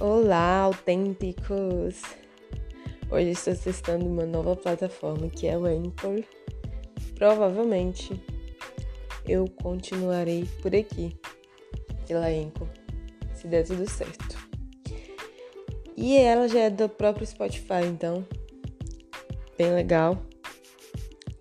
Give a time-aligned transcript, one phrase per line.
[0.00, 2.02] Olá, autênticos!
[3.10, 6.22] Hoje estou testando uma nova plataforma que é o Anchor.
[7.16, 8.12] Provavelmente
[9.26, 11.18] eu continuarei por aqui,
[12.06, 12.68] pela Anchor,
[13.34, 14.38] se der tudo certo.
[15.96, 18.24] E ela já é do próprio Spotify, então
[19.58, 20.22] bem legal,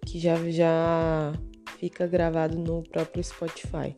[0.04, 1.32] que já já
[1.78, 3.94] fica gravado no próprio Spotify.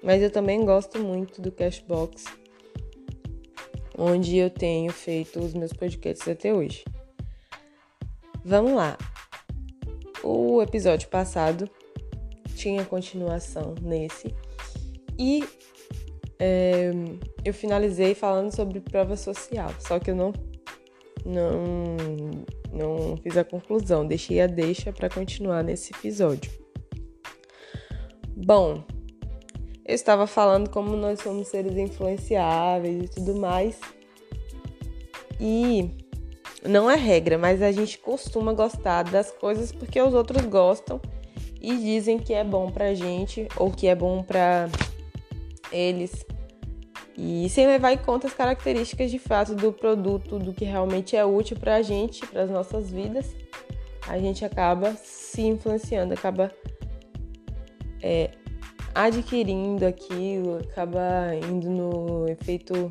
[0.00, 2.39] Mas eu também gosto muito do Cashbox
[4.00, 6.82] onde eu tenho feito os meus podcasts até hoje.
[8.42, 8.96] Vamos lá.
[10.22, 11.68] O episódio passado
[12.56, 14.34] tinha continuação nesse
[15.18, 15.44] e
[16.38, 16.90] é,
[17.44, 20.32] eu finalizei falando sobre prova social, só que eu não
[21.24, 21.96] não
[22.72, 26.50] não fiz a conclusão, deixei a deixa para continuar nesse episódio.
[28.34, 28.82] Bom,
[29.84, 33.78] eu estava falando como nós somos seres influenciáveis e tudo mais.
[35.40, 35.90] E
[36.68, 41.00] não é regra, mas a gente costuma gostar das coisas porque os outros gostam
[41.60, 44.68] e dizem que é bom pra gente ou que é bom pra
[45.72, 46.24] eles.
[47.16, 51.24] E sem levar em conta as características de fato do produto, do que realmente é
[51.24, 53.34] útil pra gente, para as nossas vidas,
[54.08, 56.50] a gente acaba se influenciando, acaba
[58.02, 58.30] é,
[58.94, 62.90] adquirindo aquilo, acaba indo no efeito.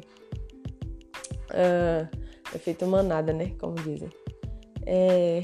[1.49, 3.51] Uh, efeito manada, né?
[3.59, 4.09] Como dizem.
[4.85, 5.43] É,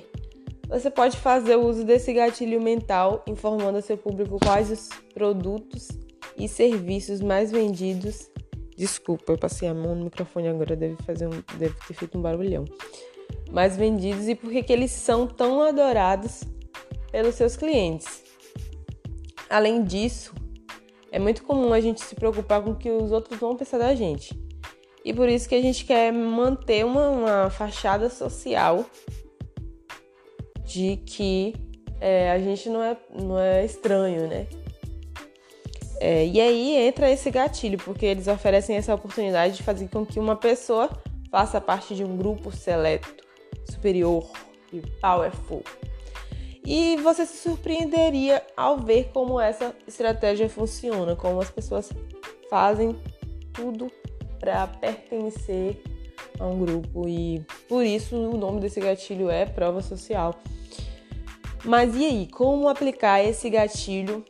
[0.68, 5.90] você pode fazer uso desse gatilho mental informando ao seu público quais os produtos
[6.38, 8.30] e serviços mais vendidos.
[8.76, 12.22] Desculpa, eu passei a mão no microfone agora, deve, fazer um, deve ter feito um
[12.22, 12.66] barulhão.
[13.52, 16.44] Mais vendidos e por que eles são tão adorados
[17.12, 18.24] pelos seus clientes.
[19.50, 20.34] Além disso,
[21.12, 23.94] é muito comum a gente se preocupar com o que os outros vão pensar da
[23.96, 24.38] gente.
[25.06, 28.84] E por isso que a gente quer manter uma, uma fachada social
[30.66, 31.54] de que
[32.02, 34.48] é, a gente não é, não é estranho, né?
[36.00, 40.20] É, e aí entra esse gatilho, porque eles oferecem essa oportunidade de fazer com que
[40.20, 40.90] uma pessoa
[41.30, 43.14] faça parte de um grupo seleto,
[43.70, 44.28] superior
[44.74, 45.64] e powerful.
[46.66, 51.92] E você se surpreenderia ao ver como essa estratégia funciona, como as pessoas
[52.50, 52.96] fazem
[53.54, 53.92] tudo
[54.46, 55.82] para pertencer
[56.40, 60.36] a um grupo e por isso o nome desse gatilho é prova social.
[61.64, 64.24] Mas e aí, como aplicar esse gatilho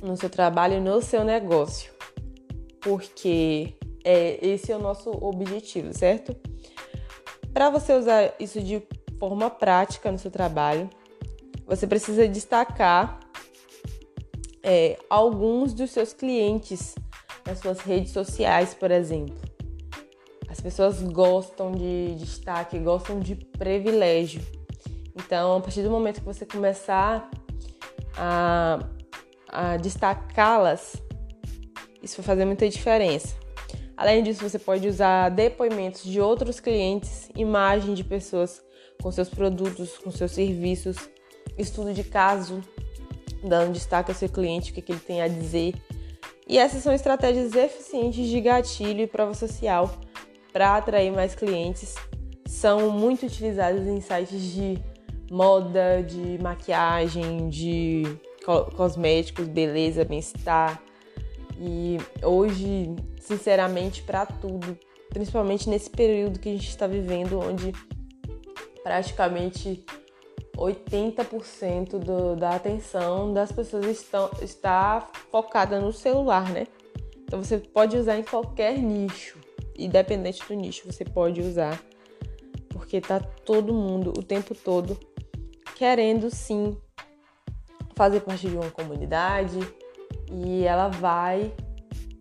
[0.00, 1.92] no seu trabalho, no seu negócio?
[2.80, 6.36] Porque é, esse é o nosso objetivo, certo?
[7.52, 8.80] Para você usar isso de
[9.18, 10.88] forma prática no seu trabalho,
[11.66, 13.18] você precisa destacar
[14.62, 16.94] é, alguns dos seus clientes
[17.46, 19.36] nas suas redes sociais, por exemplo.
[20.48, 24.42] As pessoas gostam de destaque, gostam de privilégio.
[25.14, 27.30] Então, a partir do momento que você começar
[28.16, 28.78] a,
[29.48, 30.96] a destacá-las,
[32.02, 33.36] isso vai fazer muita diferença.
[33.96, 38.62] Além disso, você pode usar depoimentos de outros clientes, imagem de pessoas
[39.02, 40.96] com seus produtos, com seus serviços,
[41.56, 42.60] estudo de caso,
[43.42, 45.74] dando destaque ao seu cliente, o que, que ele tem a dizer.
[46.48, 49.90] E essas são estratégias eficientes de gatilho e prova social
[50.52, 51.94] para atrair mais clientes.
[52.46, 54.78] São muito utilizadas em sites de
[55.30, 58.04] moda, de maquiagem, de
[58.76, 60.80] cosméticos, beleza, bem-estar.
[61.58, 67.72] E hoje, sinceramente, para tudo, principalmente nesse período que a gente está vivendo, onde
[68.84, 69.84] praticamente
[70.56, 76.66] 80% do, da atenção das pessoas estão, está focada no celular, né?
[77.24, 79.38] Então você pode usar em qualquer nicho,
[79.78, 81.80] independente do nicho, você pode usar,
[82.70, 84.98] porque tá todo mundo o tempo todo
[85.74, 86.76] querendo sim
[87.94, 89.58] fazer parte de uma comunidade.
[90.30, 91.52] E ela vai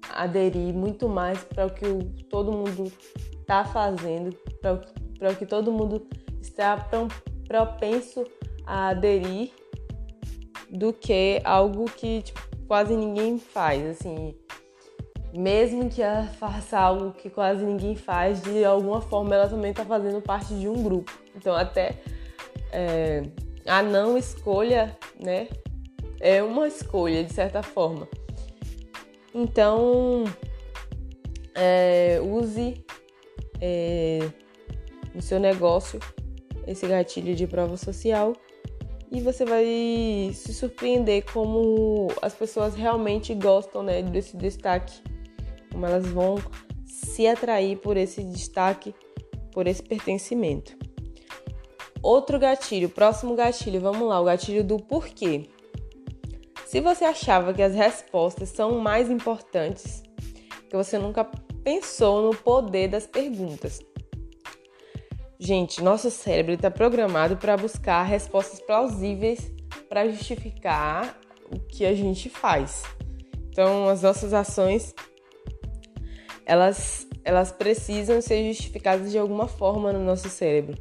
[0.10, 2.92] aderir muito mais para o que o, todo mundo
[3.40, 6.08] está fazendo, para o que todo mundo
[6.42, 6.78] está
[7.56, 8.26] propenso
[8.66, 9.52] a aderir
[10.70, 14.36] do que algo que tipo, quase ninguém faz, assim.
[15.34, 19.86] Mesmo que ela faça algo que quase ninguém faz, de alguma forma ela também está
[19.86, 21.12] fazendo parte de um grupo.
[21.36, 21.98] Então até
[22.72, 23.24] é,
[23.66, 25.48] a não escolha, né,
[26.20, 28.08] é uma escolha de certa forma.
[29.34, 30.26] Então
[31.54, 32.86] é, use
[33.62, 34.20] é,
[35.14, 36.00] no seu negócio
[36.68, 38.34] esse gatilho de prova social
[39.12, 45.02] e você vai se surpreender como as pessoas realmente gostam né, desse destaque,
[45.72, 46.36] como elas vão
[46.86, 48.94] se atrair por esse destaque,
[49.52, 50.76] por esse pertencimento.
[52.02, 55.50] Outro gatilho, próximo gatilho, vamos lá, o gatilho do porquê.
[56.66, 60.04] Se você achava que as respostas são mais importantes,
[60.70, 61.24] que você nunca
[61.64, 63.80] pensou no poder das perguntas.
[65.40, 69.52] Gente, nosso cérebro está programado para buscar respostas plausíveis
[69.90, 71.20] para justificar
[71.52, 72.84] o que a gente faz.
[73.50, 74.94] Então, as nossas ações
[76.46, 80.78] elas, elas precisam ser justificadas de alguma forma no nosso cérebro.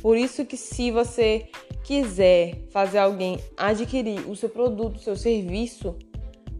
[0.00, 1.48] Por isso que se você
[1.84, 5.96] quiser fazer alguém adquirir o seu produto, o seu serviço,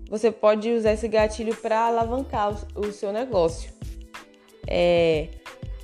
[0.09, 3.73] você pode usar esse gatilho para alavancar o, seu negócio.
[4.67, 5.29] É,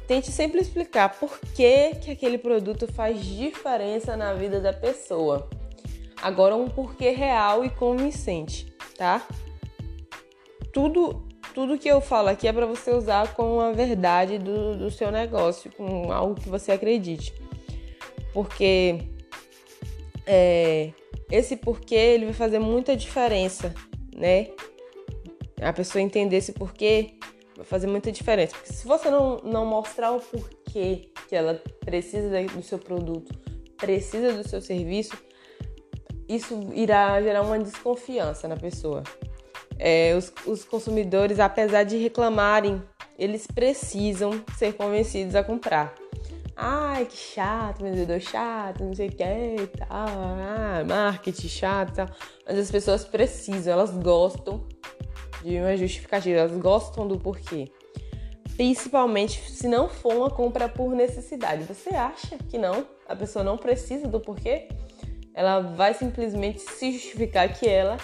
[0.09, 5.51] tente sempre explicar por que, que aquele produto faz diferença na vida da pessoa.
[6.21, 9.25] Agora um porquê real e convincente, tá?
[10.73, 14.91] Tudo, tudo que eu falo aqui é para você usar com a verdade do, do
[14.91, 17.35] seu negócio, com algo que você acredite.
[18.33, 19.01] Porque
[20.27, 20.91] é,
[21.31, 23.75] esse porquê ele vai fazer muita diferença,
[24.17, 24.49] né?
[25.61, 27.19] A pessoa entender esse porquê
[27.59, 28.55] vai fazer muita diferença.
[28.55, 33.35] Porque se você não, não mostrar o porquê que ela precisa do seu produto,
[33.77, 35.17] precisa do seu serviço,
[36.29, 39.03] isso irá gerar uma desconfiança na pessoa.
[39.77, 42.81] É, os, os consumidores, apesar de reclamarem,
[43.19, 45.95] eles precisam ser convencidos a comprar.
[46.55, 49.89] Ai, que chato, vendedor chato, não sei o que e tal.
[49.91, 52.09] Ah, marketing chato tal.
[52.47, 54.65] Mas as pessoas precisam, elas gostam
[55.49, 57.71] de uma justificativa, elas gostam do porquê.
[58.57, 61.65] Principalmente se não for uma compra por necessidade.
[61.65, 62.87] Você acha que não?
[63.09, 64.69] A pessoa não precisa do porquê?
[65.39, 67.97] ela vai simplesmente se justificar que ela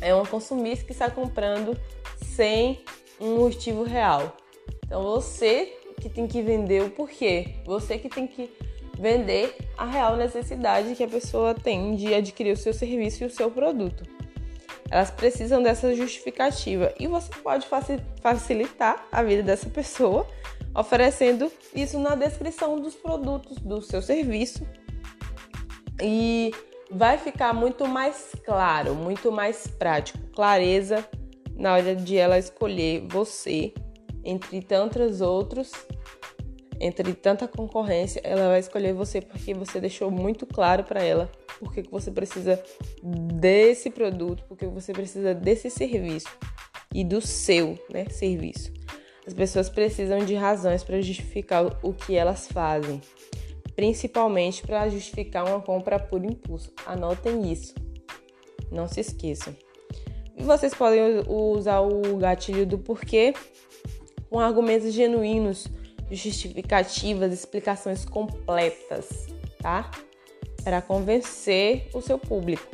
[0.00, 1.76] é uma consumista que está comprando
[2.24, 2.82] sem
[3.20, 4.34] um motivo real.
[4.86, 8.50] Então você que tem que vender o porquê, você que tem que
[8.98, 13.30] vender a real necessidade que a pessoa tem de adquirir o seu serviço e o
[13.30, 14.02] seu produto.
[14.92, 16.92] Elas precisam dessa justificativa.
[17.00, 17.66] E você pode
[18.20, 20.28] facilitar a vida dessa pessoa
[20.74, 24.68] oferecendo isso na descrição dos produtos do seu serviço.
[25.98, 26.50] E
[26.90, 31.02] vai ficar muito mais claro, muito mais prático, clareza
[31.56, 33.72] na hora de ela escolher você.
[34.22, 35.72] Entre tantos outros,
[36.78, 41.30] entre tanta concorrência, ela vai escolher você porque você deixou muito claro para ela
[41.64, 42.62] porque que você precisa
[43.02, 46.28] desse produto, porque você precisa desse serviço
[46.94, 48.72] e do seu, né, serviço.
[49.26, 53.00] As pessoas precisam de razões para justificar o que elas fazem
[53.74, 56.72] principalmente para justificar uma compra por impulso.
[56.86, 57.74] Anotem isso.
[58.70, 59.54] Não se esqueçam.
[60.36, 63.34] E vocês podem usar o gatilho do porquê
[64.30, 65.68] com argumentos genuínos,
[66.10, 69.26] justificativas, explicações completas,
[69.60, 69.90] tá?
[70.64, 72.66] Para convencer o seu público.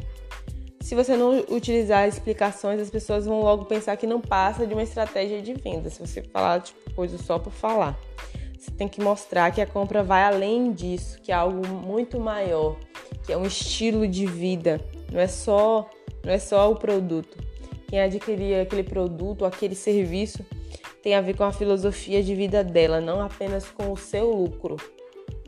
[0.81, 4.83] Se você não utilizar explicações, as pessoas vão logo pensar que não passa de uma
[4.83, 5.91] estratégia de venda.
[5.91, 7.99] Se você falar tipo, coisa só por falar.
[8.59, 12.77] Você tem que mostrar que a compra vai além disso, que é algo muito maior,
[13.25, 14.81] que é um estilo de vida,
[15.13, 15.89] não é só,
[16.25, 17.39] não é só o produto.
[17.87, 20.45] Quem adquirir aquele produto, aquele serviço,
[21.03, 24.77] tem a ver com a filosofia de vida dela, não apenas com o seu lucro.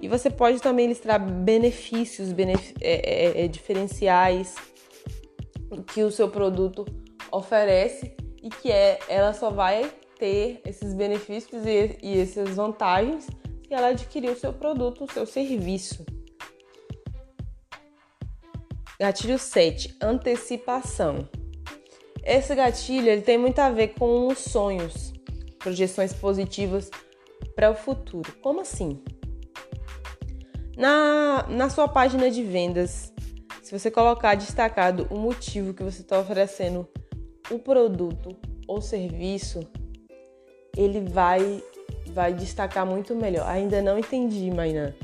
[0.00, 4.54] E você pode também listar benefícios benef é, é, é, diferenciais
[5.92, 6.86] que o seu produto
[7.30, 13.26] oferece e que é, ela só vai ter esses benefícios e, e essas vantagens
[13.70, 16.04] se ela adquirir o seu produto, o seu serviço.
[18.98, 21.28] Gatilho 7, antecipação.
[22.24, 25.12] Esse gatilho ele tem muito a ver com os sonhos,
[25.58, 26.90] projeções positivas
[27.54, 28.30] para o futuro.
[28.42, 29.02] Como assim?
[30.80, 33.12] Na, na sua página de vendas,
[33.62, 36.88] se você colocar destacado o motivo que você está oferecendo
[37.50, 38.34] o produto
[38.66, 39.60] ou serviço,
[40.74, 41.62] ele vai
[42.14, 43.46] vai destacar muito melhor.
[43.46, 44.94] Ainda não entendi, Mainã.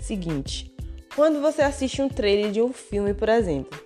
[0.00, 0.72] Seguinte,
[1.16, 3.76] quando você assiste um trailer de um filme, por exemplo,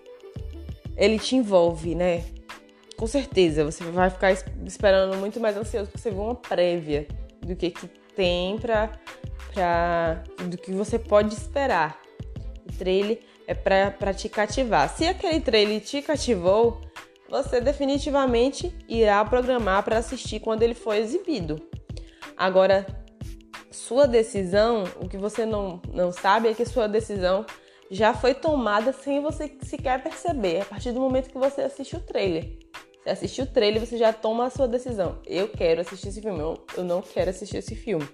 [0.95, 2.23] ele te envolve, né?
[2.99, 4.31] Com certeza, você vai ficar
[4.67, 7.09] esperando muito mais ansioso porque você vê uma prévia
[7.41, 7.89] do que, que
[8.21, 8.91] tem pra.
[10.45, 11.99] do que você pode esperar.
[12.69, 14.95] O trailer é pra te cativar.
[14.95, 16.83] Se aquele trailer te cativou,
[17.31, 21.57] você definitivamente irá programar para assistir quando ele for exibido.
[22.37, 22.87] Agora,
[23.71, 27.47] sua decisão, o que você não, não sabe é que sua decisão
[27.91, 32.01] já foi tomada sem você sequer perceber, a partir do momento que você assiste o
[32.01, 32.70] trailer.
[33.03, 35.19] Você assistiu o trailer, você já toma a sua decisão.
[35.27, 38.07] Eu quero assistir esse filme, eu, eu não quero assistir esse filme.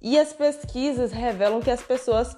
[0.00, 2.36] E as pesquisas revelam que as pessoas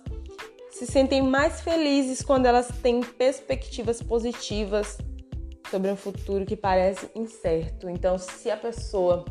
[0.71, 4.99] se sentem mais felizes quando elas têm perspectivas positivas
[5.71, 7.89] sobre um futuro que parece incerto.
[7.89, 9.25] Então, se a pessoa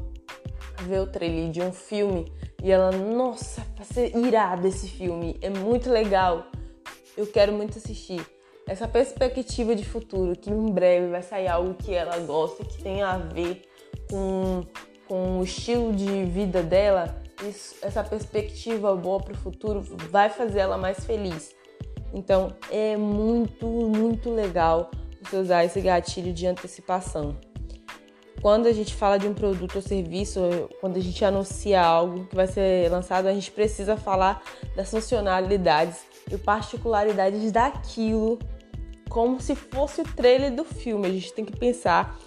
[0.84, 2.32] vê o trailer de um filme
[2.64, 6.48] e ela, nossa, vai ser irado esse filme, é muito legal,
[7.18, 8.26] eu quero muito assistir.
[8.68, 13.02] Essa perspectiva de futuro, que em breve vai sair algo que ela gosta, que tem
[13.02, 13.62] a ver
[14.10, 14.64] com,
[15.08, 20.60] com o estilo de vida dela, isso, essa perspectiva boa para o futuro vai fazer
[20.60, 21.54] ela mais feliz.
[22.14, 24.90] Então é muito, muito legal
[25.22, 27.36] você usar esse gatilho de antecipação.
[28.42, 30.42] Quando a gente fala de um produto ou serviço,
[30.82, 34.44] quando a gente anuncia algo que vai ser lançado, a gente precisa falar
[34.76, 38.38] das funcionalidades e particularidades daquilo,
[39.14, 41.08] como se fosse o trailer do filme.
[41.08, 42.20] A gente tem que pensar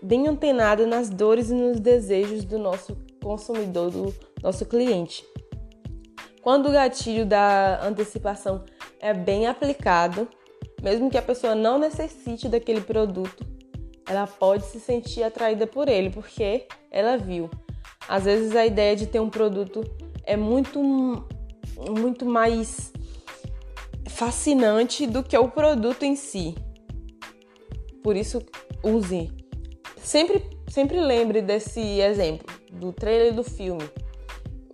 [0.00, 5.26] bem antenado nas dores e nos desejos do nosso consumidor, do nosso cliente.
[6.40, 8.64] Quando o gatilho da antecipação
[9.00, 10.28] é bem aplicado,
[10.80, 13.44] mesmo que a pessoa não necessite daquele produto,
[14.08, 17.50] ela pode se sentir atraída por ele, porque ela viu.
[18.08, 19.84] Às vezes a ideia de ter um produto
[20.22, 20.80] é muito
[21.90, 22.92] muito mais
[24.08, 26.54] fascinante do que o produto em si.
[28.02, 28.42] Por isso
[28.82, 29.30] use.
[29.96, 33.88] Sempre sempre lembre desse exemplo do trailer do filme.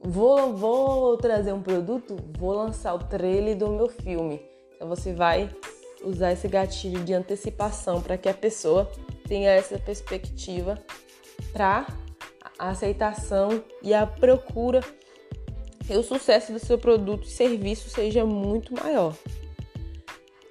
[0.02, 4.40] Vou, vou trazer um produto, vou lançar o trailer do meu filme.
[4.74, 5.48] Então você vai
[6.04, 8.90] usar esse gatilho de antecipação para que a pessoa
[9.26, 10.78] tenha essa perspectiva
[11.52, 11.86] para
[12.58, 14.80] a aceitação e a procura
[15.90, 19.14] o sucesso do seu produto e serviço seja muito maior.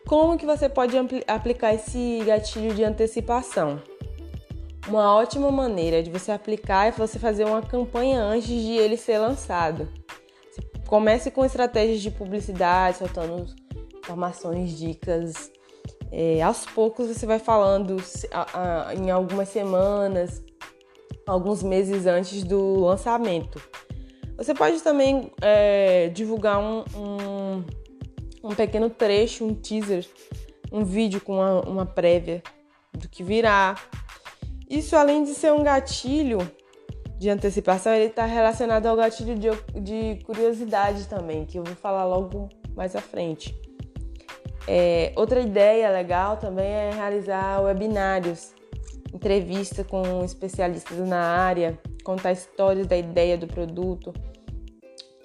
[0.05, 0.95] Como que você pode
[1.27, 3.81] aplicar esse gatilho de antecipação?
[4.87, 9.17] Uma ótima maneira de você aplicar é você fazer uma campanha antes de ele ser
[9.17, 9.87] lançado.
[10.85, 13.45] Comece com estratégias de publicidade, soltando
[13.97, 15.49] informações, dicas.
[16.11, 17.97] É, aos poucos você vai falando
[19.01, 20.43] em algumas semanas,
[21.25, 23.59] alguns meses antes do lançamento.
[24.37, 27.63] Você pode também é, divulgar um, um,
[28.43, 30.05] um, pequeno trecho, um teaser,
[30.71, 32.41] um vídeo com uma, uma prévia
[32.93, 33.75] do que virá,
[34.73, 36.39] isso, além de ser um gatilho
[37.19, 39.49] de antecipação, ele está relacionado ao gatilho de,
[39.79, 43.55] de, curiosidade também, que eu vou falar logo mais à frente.
[44.67, 48.55] É, outra ideia legal também é realizar webinários,
[49.13, 54.13] entrevista com especialistas na área, contar histórias da ideia do produto.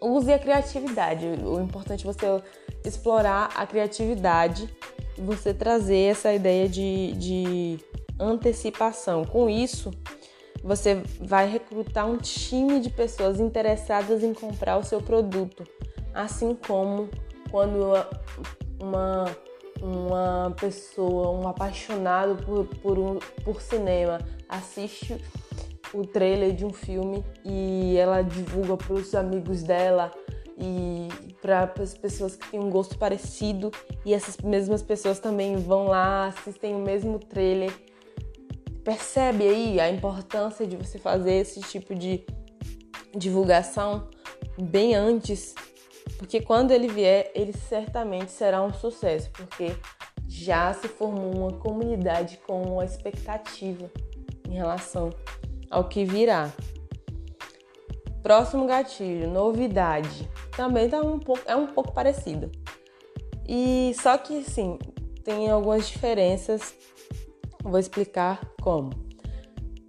[0.00, 1.26] Use a criatividade.
[1.26, 2.42] O importante é você
[2.84, 4.68] explorar a criatividade
[5.16, 7.78] e você trazer essa ideia de, de
[8.20, 9.24] antecipação.
[9.24, 9.90] Com isso,
[10.62, 15.64] você vai recrutar um time de pessoas interessadas em comprar o seu produto,
[16.12, 17.08] assim como
[17.50, 17.92] quando
[18.80, 19.24] uma,
[19.82, 24.18] uma pessoa, um apaixonado por, por, um, por cinema,
[24.48, 25.16] assiste
[25.92, 30.10] o trailer de um filme e ela divulga para os amigos dela
[30.58, 31.08] e
[31.40, 33.70] para as pessoas que têm um gosto parecido.
[34.04, 37.72] E essas mesmas pessoas também vão lá, assistem o mesmo trailer.
[38.84, 42.24] Percebe aí a importância de você fazer esse tipo de
[43.16, 44.08] divulgação
[44.60, 45.54] bem antes,
[46.16, 49.76] porque quando ele vier, ele certamente será um sucesso, porque
[50.26, 53.90] já se formou uma comunidade com uma expectativa
[54.48, 55.10] em relação
[55.70, 56.52] ao que virá.
[58.22, 60.28] Próximo gatilho, novidade.
[60.56, 62.50] Também tá um pouco, é um pouco parecido.
[63.46, 64.78] E só que sim,
[65.24, 66.74] tem algumas diferenças
[67.62, 68.90] Vou explicar como.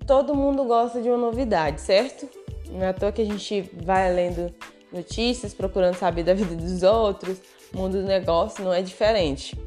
[0.06, 2.28] Todo mundo gosta de uma novidade, certo?
[2.70, 4.54] Não é à toa que a gente vai lendo
[4.92, 7.38] notícias, procurando saber da vida dos outros.
[7.74, 9.58] Mundo do negócio não é diferente.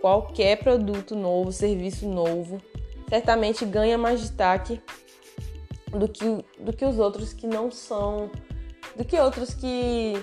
[0.00, 2.60] Qualquer produto novo, serviço novo,
[3.08, 4.80] certamente ganha mais destaque
[5.90, 6.24] do que,
[6.58, 8.30] do que os outros que não são,
[8.96, 10.14] do que outros que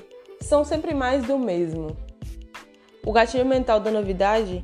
[0.41, 1.95] são sempre mais do mesmo.
[3.05, 4.63] O gatilho mental da novidade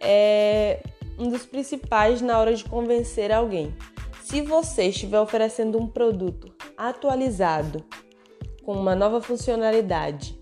[0.00, 0.82] é
[1.18, 3.74] um dos principais na hora de convencer alguém.
[4.22, 7.84] Se você estiver oferecendo um produto atualizado,
[8.68, 10.38] com uma nova funcionalidade,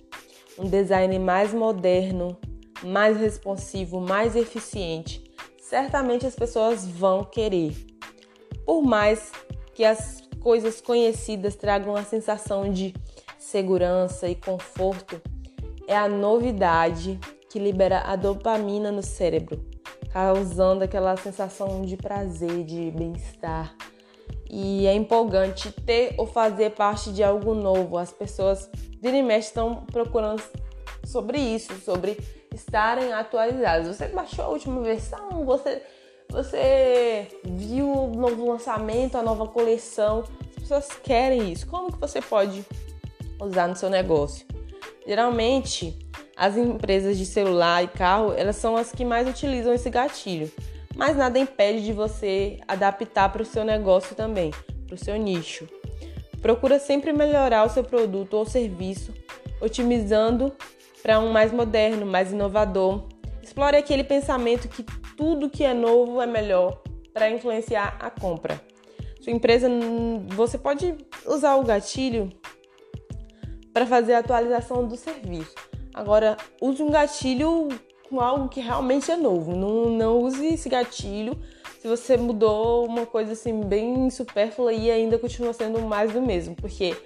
[0.59, 2.37] um design mais moderno,
[2.83, 5.23] mais responsivo, mais eficiente,
[5.61, 7.87] certamente as pessoas vão querer.
[8.65, 9.31] Por mais
[9.77, 12.93] que as coisas conhecidas tragam a sensação de
[13.39, 15.23] segurança e conforto,
[15.87, 19.65] é a novidade que libera a dopamina no cérebro
[20.13, 23.73] causando aquela sensação de prazer, de bem-estar.
[24.49, 27.99] E é empolgante ter ou fazer parte de algo novo.
[27.99, 30.43] As pessoas de e estão procurando
[31.05, 32.19] sobre isso, sobre
[32.55, 33.97] estarem atualizados.
[33.97, 35.83] Você baixou a última versão, você,
[36.29, 40.25] você viu o novo lançamento, a nova coleção.
[40.49, 41.67] As pessoas querem isso.
[41.67, 42.65] Como que você pode
[43.41, 44.47] usar no seu negócio?
[45.07, 45.97] Geralmente,
[46.37, 50.51] as empresas de celular e carro, elas são as que mais utilizam esse gatilho.
[50.97, 54.51] Mas nada impede de você adaptar para o seu negócio também,
[54.87, 55.69] para o seu nicho.
[56.41, 59.13] Procura sempre melhorar o seu produto ou serviço,
[59.61, 60.53] otimizando
[61.03, 63.07] para um mais moderno, mais inovador.
[63.43, 64.83] Explore aquele pensamento que
[65.17, 68.61] tudo que é novo é melhor para influenciar a compra.
[69.21, 69.69] Sua empresa,
[70.29, 70.95] você pode
[71.27, 72.31] usar o gatilho
[73.73, 75.55] para fazer a atualização do serviço.
[75.93, 77.69] Agora, use um gatilho
[78.09, 79.55] com algo que realmente é novo.
[79.55, 81.39] Não, não use esse gatilho
[81.81, 86.55] se você mudou uma coisa assim bem supérflua e ainda continua sendo mais do mesmo,
[86.57, 86.97] porque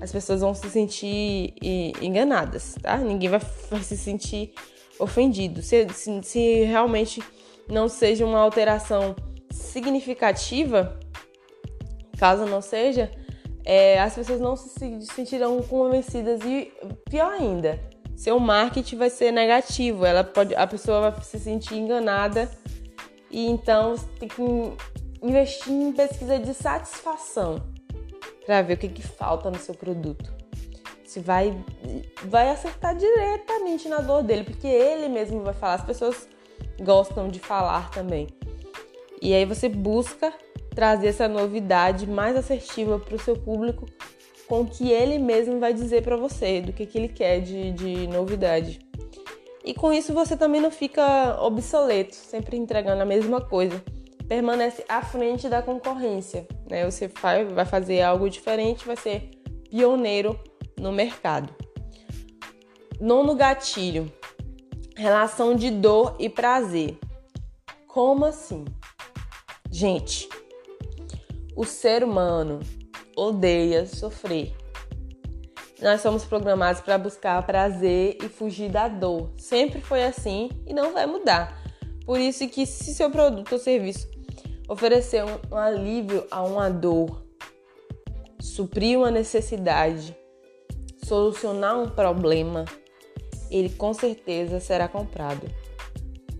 [0.00, 1.54] as pessoas vão se sentir
[2.02, 2.96] enganadas, tá?
[2.98, 4.52] Ninguém vai, vai se sentir
[4.98, 5.62] ofendido.
[5.62, 7.22] Se, se, se, realmente
[7.68, 9.14] não seja uma alteração
[9.50, 10.98] significativa,
[12.18, 13.10] caso não seja,
[13.64, 16.72] é, as pessoas não se sentirão convencidas e
[17.08, 17.80] pior ainda,
[18.16, 20.04] seu marketing vai ser negativo.
[20.04, 22.50] Ela pode, a pessoa vai se sentir enganada
[23.30, 24.42] e então você tem que
[25.22, 27.62] investir em pesquisa de satisfação
[28.44, 30.32] para ver o que, que falta no seu produto.
[31.04, 31.56] Se vai,
[32.24, 35.74] vai acertar diretamente na dor dele, porque ele mesmo vai falar.
[35.74, 36.28] As pessoas
[36.80, 38.26] gostam de falar também.
[39.20, 40.32] E aí você busca
[40.74, 43.86] trazer essa novidade mais assertiva para o seu público,
[44.48, 47.72] com o que ele mesmo vai dizer para você, do que, que ele quer de,
[47.72, 48.78] de novidade.
[49.64, 53.82] E com isso você também não fica obsoleto, sempre entregando a mesma coisa
[54.28, 56.46] permanece à frente da concorrência.
[56.68, 56.88] Né?
[56.88, 57.08] Você
[57.54, 59.30] vai fazer algo diferente, vai ser
[59.70, 60.38] pioneiro
[60.78, 61.54] no mercado.
[63.00, 64.12] Nono gatilho:
[64.96, 66.98] relação de dor e prazer.
[67.86, 68.64] Como assim?
[69.70, 70.28] Gente,
[71.56, 72.60] o ser humano
[73.16, 74.54] odeia sofrer.
[75.80, 79.30] Nós somos programados para buscar prazer e fugir da dor.
[79.38, 81.62] Sempre foi assim e não vai mudar.
[82.04, 84.08] Por isso que se seu produto ou serviço
[84.68, 87.22] oferecer um, um alívio a uma dor,
[88.40, 90.16] suprir uma necessidade,
[91.04, 92.64] solucionar um problema,
[93.50, 95.46] ele com certeza será comprado.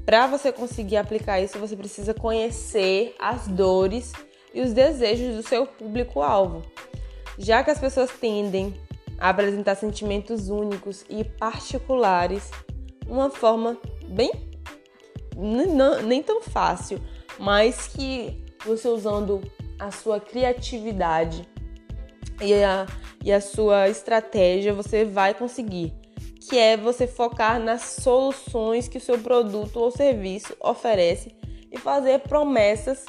[0.04, 4.12] Para você conseguir aplicar isso, você precisa conhecer as dores
[4.57, 6.62] e os desejos do seu público-alvo.
[7.38, 8.75] Já que as pessoas tendem
[9.19, 12.51] a apresentar sentimentos únicos e particulares,
[13.07, 13.77] uma forma
[14.09, 14.33] bem
[16.03, 16.99] nem tão fácil
[17.38, 19.40] mas que você usando
[19.79, 21.47] a sua criatividade
[22.40, 22.87] e a,
[23.25, 25.92] e a sua estratégia você vai conseguir,
[26.49, 31.35] que é você focar nas soluções que o seu produto ou serviço oferece
[31.71, 33.05] e fazer promessas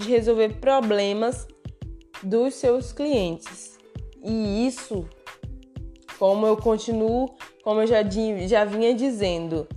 [0.00, 1.46] de resolver problemas
[2.22, 3.78] dos seus clientes.
[4.22, 5.08] E isso,
[6.18, 8.02] como eu continuo, como eu já,
[8.46, 9.68] já vinha dizendo,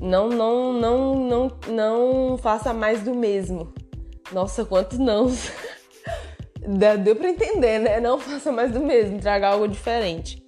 [0.00, 3.72] não, não, não, não, não faça mais do mesmo.
[4.32, 5.26] Nossa, quantos não?
[7.02, 8.00] Deu para entender, né?
[8.00, 10.44] Não faça mais do mesmo, traga algo diferente.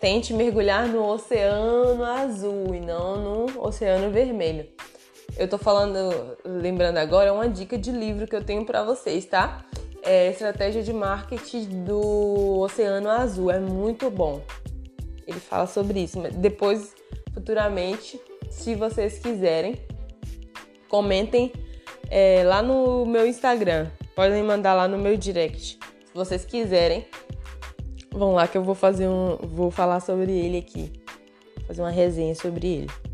[0.00, 4.68] Tente mergulhar no oceano azul e não no oceano vermelho.
[5.36, 9.26] Eu tô falando, lembrando agora, é uma dica de livro que eu tenho para vocês,
[9.26, 9.64] tá?
[10.02, 14.40] É Estratégia de Marketing do Oceano Azul, é muito bom.
[15.26, 16.94] Ele fala sobre isso, mas depois,
[17.34, 18.18] futuramente,
[18.48, 19.76] se vocês quiserem,
[20.88, 21.52] comentem
[22.08, 23.88] é, lá no meu Instagram.
[24.14, 25.78] Podem mandar lá no meu direct.
[26.06, 27.06] Se vocês quiserem,
[28.10, 29.36] vão lá que eu vou fazer um.
[29.42, 30.90] Vou falar sobre ele aqui.
[31.66, 33.05] Fazer uma resenha sobre ele.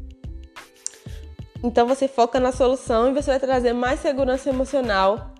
[1.62, 5.32] Então você foca na solução e você vai trazer mais segurança emocional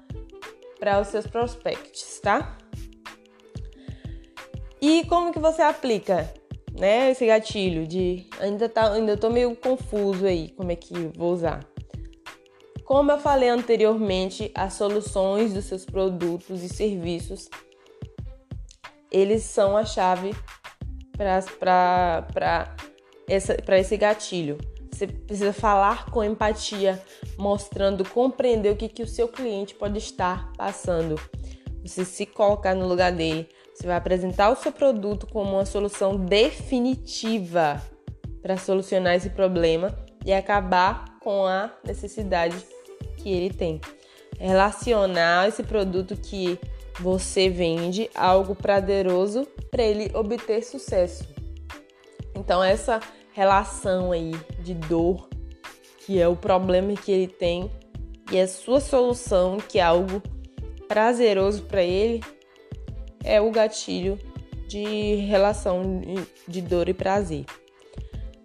[0.79, 2.57] para os seus prospects, tá?
[4.81, 6.33] E como que você aplica?
[6.79, 11.33] né, esse gatilho de ainda tá, ainda tô meio confuso aí, como é que vou
[11.33, 11.61] usar.
[12.85, 17.49] Como eu falei anteriormente, as soluções dos seus produtos e serviços
[19.11, 20.35] eles são a chave
[21.59, 22.27] para
[23.79, 24.59] esse gatilho.
[24.93, 27.03] Você precisa falar com empatia,
[27.39, 31.19] mostrando, compreender o que, que o seu cliente pode estar passando.
[31.85, 36.17] Você se colocar no lugar dele, você vai apresentar o seu produto como uma solução
[36.17, 37.83] definitiva
[38.43, 42.57] para solucionar esse problema e acabar com a necessidade
[43.17, 43.81] que ele tem.
[44.39, 46.59] Relacionar esse produto que
[47.01, 51.27] você vende algo prazeroso para ele obter sucesso.
[52.35, 53.01] Então essa
[53.33, 55.29] relação aí de dor,
[55.99, 57.71] que é o problema que ele tem,
[58.31, 60.23] e a sua solução, que é algo
[60.89, 62.23] prazeroso para ele,
[63.25, 64.19] é o gatilho
[64.69, 65.83] de relação
[66.49, 67.45] de dor e prazer.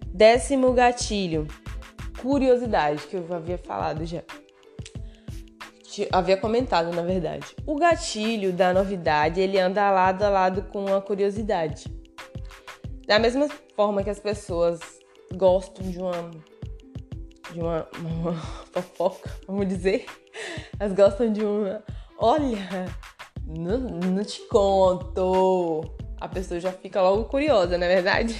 [0.05, 1.47] Décimo gatilho,
[2.21, 4.23] curiosidade, que eu havia falado já.
[6.11, 7.55] Havia comentado, na verdade.
[7.65, 11.85] O gatilho da novidade, ele anda lado a lado com a curiosidade.
[13.07, 14.81] Da mesma forma que as pessoas
[15.33, 16.29] gostam de uma
[17.53, 18.33] de uma, uma
[18.73, 20.05] fofoca, vamos dizer,
[20.77, 21.81] elas gostam de uma,
[22.17, 22.59] olha,
[23.45, 25.83] não, não te conto.
[26.19, 28.35] A pessoa já fica logo curiosa, não é verdade?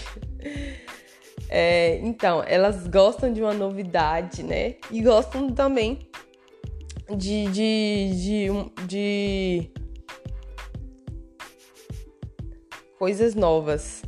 [1.50, 4.76] É, então, elas gostam de uma novidade, né?
[4.92, 6.00] E gostam também
[7.16, 9.72] de, de, de, de
[13.00, 14.02] coisas novas.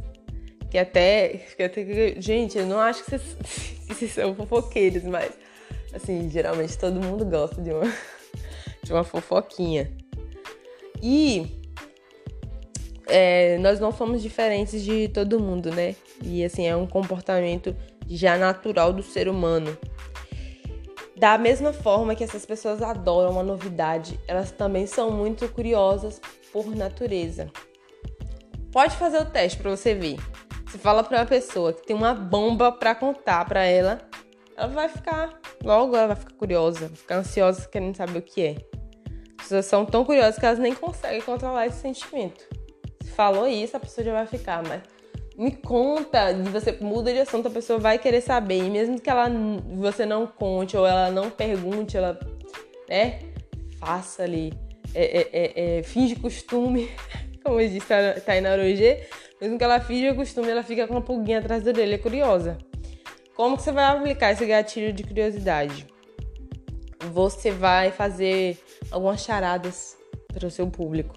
[0.70, 2.20] Que até, que até.
[2.20, 3.38] Gente, eu não acho que vocês,
[3.88, 5.32] vocês são fofoqueiros, mas
[5.94, 7.86] assim, geralmente todo mundo gosta de uma,
[8.84, 9.92] de uma fofoquinha.
[11.02, 11.60] E
[13.08, 15.96] é, nós não somos diferentes de todo mundo, né?
[16.22, 17.76] E assim, é um comportamento
[18.08, 19.76] já natural do ser humano.
[21.16, 26.22] Da mesma forma que essas pessoas adoram uma novidade, elas também são muito curiosas
[26.54, 27.52] por natureza.
[28.72, 30.18] Pode fazer o teste para você ver.
[30.70, 34.00] Você fala para uma pessoa que tem uma bomba para contar para ela,
[34.56, 38.42] ela vai ficar, logo ela vai ficar curiosa, vai ficar ansiosa querendo saber o que
[38.44, 38.56] é.
[39.40, 42.46] As pessoas são tão curiosas que elas nem conseguem controlar esse sentimento.
[43.02, 44.84] Se falou isso, a pessoa já vai ficar, mas
[45.36, 48.64] me conta, você muda de assunto, a pessoa vai querer saber.
[48.64, 49.28] E mesmo que ela
[49.74, 52.20] você não conte ou ela não pergunte, ela,
[52.88, 53.22] né,
[53.80, 54.54] faça ali,
[54.94, 56.92] é, é, é, é finge costume,
[57.44, 57.84] como diz
[58.24, 59.08] Taina Orogê,
[59.42, 62.58] mesmo que ela finja costume, ela fica com uma pulguinha atrás da orelha, curiosa.
[63.36, 65.88] Como que você vai aplicar esse gatilho de curiosidade?
[67.14, 69.98] Você vai fazer algumas charadas
[70.34, 71.16] para o seu público.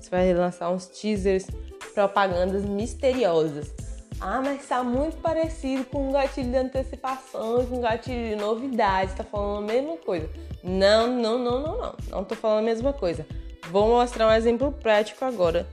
[0.00, 1.46] Você vai lançar uns teasers,
[1.94, 3.72] propagandas misteriosas.
[4.20, 9.12] Ah, mas está muito parecido com um gatilho de antecipação, com um gatilho de novidade,
[9.12, 10.28] está falando a mesma coisa.
[10.64, 11.94] Não, não, não, não, não.
[12.10, 13.24] Não estou falando a mesma coisa.
[13.70, 15.66] Vou mostrar um exemplo prático agora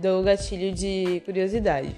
[0.00, 1.94] do gatilho de curiosidade.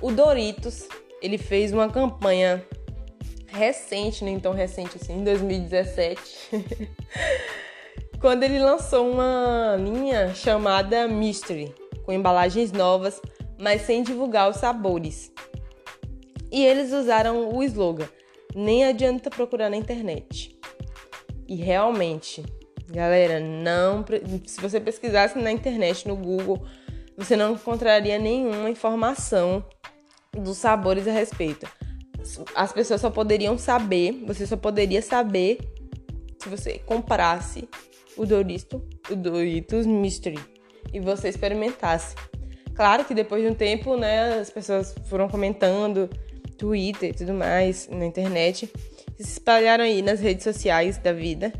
[0.00, 0.88] O Doritos,
[1.22, 2.64] ele fez uma campanha
[3.46, 6.20] recente, nem tão recente assim, em 2017,
[8.20, 11.72] quando ele lançou uma linha chamada Mystery,
[12.04, 13.20] com embalagens novas,
[13.60, 15.30] mas sem divulgar os sabores.
[16.50, 18.08] E eles usaram o slogan:
[18.54, 20.58] nem adianta procurar na internet.
[21.46, 22.42] E realmente,
[22.88, 24.04] galera, não.
[24.46, 26.66] Se você pesquisasse na internet, no Google,
[27.16, 29.64] você não encontraria nenhuma informação
[30.36, 31.66] dos sabores a respeito.
[32.54, 35.58] As pessoas só poderiam saber, você só poderia saber
[36.38, 37.68] se você comprasse
[38.16, 40.38] o Doritos, o Doritos Mystery
[40.92, 42.14] e você experimentasse.
[42.74, 46.08] Claro que depois de um tempo, né, as pessoas foram comentando,
[46.56, 48.70] Twitter e tudo mais, na internet,
[49.18, 51.52] se espalharam aí nas redes sociais da vida.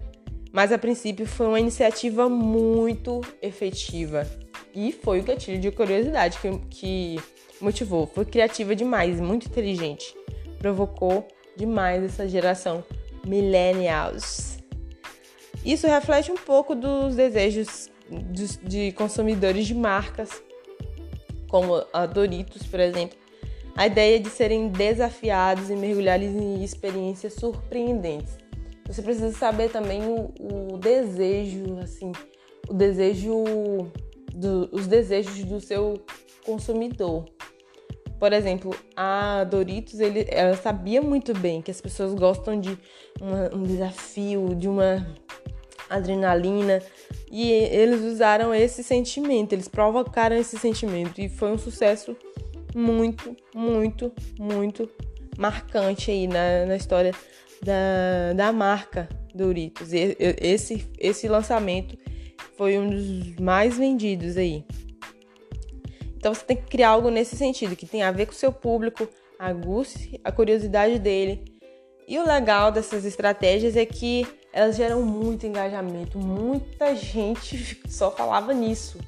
[0.52, 4.26] Mas a princípio foi uma iniciativa muito efetiva
[4.74, 7.20] e foi o gatilho de curiosidade que, que
[7.60, 8.06] motivou.
[8.06, 10.16] Foi criativa demais, muito inteligente.
[10.58, 12.84] Provocou demais essa geração
[13.26, 14.58] millennials.
[15.64, 17.90] Isso reflete um pouco dos desejos
[18.62, 20.42] de consumidores de marcas,
[21.48, 23.16] como a Doritos, por exemplo.
[23.74, 28.36] A ideia de serem desafiados e mergulhados em experiências surpreendentes.
[28.86, 32.12] Você precisa saber também o, o desejo, assim,
[32.68, 33.44] o desejo
[34.34, 36.00] do, os desejos do seu
[36.44, 37.24] consumidor.
[38.18, 42.78] Por exemplo, a Doritos, ele, ela sabia muito bem que as pessoas gostam de
[43.20, 45.06] uma, um desafio, de uma
[45.90, 46.80] adrenalina,
[47.30, 52.16] e eles usaram esse sentimento, eles provocaram esse sentimento, e foi um sucesso
[52.74, 54.88] muito, muito, muito
[55.36, 57.12] marcante aí na, na história
[57.62, 59.92] da, da marca Doritos.
[59.92, 61.96] E, esse, esse lançamento
[62.56, 64.64] foi um dos mais vendidos aí.
[66.16, 68.52] Então você tem que criar algo nesse sentido, que tem a ver com o seu
[68.52, 71.44] público, aguce a curiosidade dele.
[72.06, 78.52] E o legal dessas estratégias é que elas geram muito engajamento, muita gente só falava
[78.52, 78.98] nisso.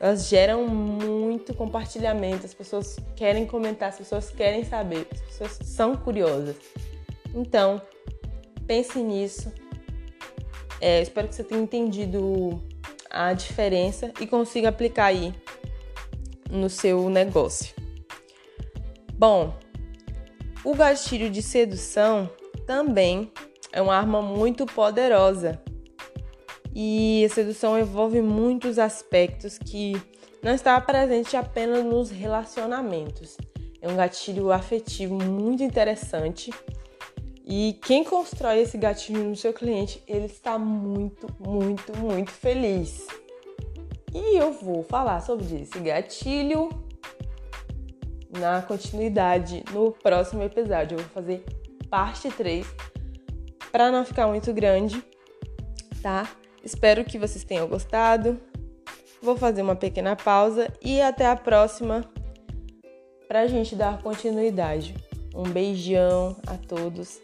[0.00, 5.96] Elas geram muito compartilhamento, as pessoas querem comentar, as pessoas querem saber, as pessoas são
[5.96, 6.56] curiosas.
[7.34, 7.80] Então,
[8.66, 9.50] pense nisso.
[10.80, 12.62] É, espero que você tenha entendido
[13.10, 15.34] a diferença e consiga aplicar aí
[16.50, 17.74] no seu negócio.
[19.12, 19.54] Bom,
[20.64, 22.28] o gatilho de sedução
[22.66, 23.30] também
[23.72, 25.60] é uma arma muito poderosa.
[26.74, 29.94] E a sedução envolve muitos aspectos que
[30.42, 33.36] não está presente apenas nos relacionamentos.
[33.80, 36.50] É um gatilho afetivo muito interessante.
[37.46, 43.06] E quem constrói esse gatilho no seu cliente, ele está muito, muito, muito feliz.
[44.14, 46.70] E eu vou falar sobre esse gatilho
[48.30, 50.96] na continuidade no próximo episódio.
[50.96, 51.44] Eu vou fazer
[51.90, 52.66] parte 3
[53.70, 55.04] para não ficar muito grande,
[56.00, 56.26] tá?
[56.64, 58.40] Espero que vocês tenham gostado.
[59.20, 62.04] Vou fazer uma pequena pausa e até a próxima
[63.28, 64.94] para a gente dar continuidade.
[65.34, 67.20] Um beijão a todos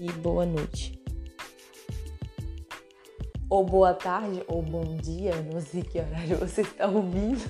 [0.00, 1.00] e boa noite.
[3.48, 7.44] Ou boa tarde, ou bom dia, não sei que horário você está ouvindo.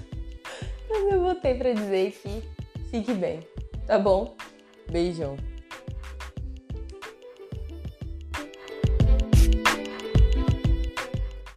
[0.89, 2.43] Mas eu voltei para dizer que
[2.91, 3.41] fique bem,
[3.87, 4.37] tá bom?
[4.91, 5.37] Beijão.